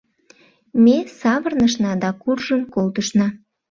[0.83, 3.27] Ме савырнышна да куржын колтышна.